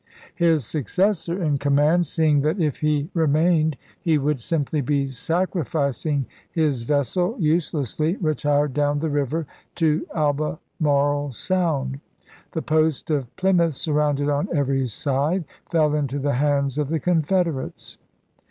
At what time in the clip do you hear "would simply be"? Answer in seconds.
4.17-5.05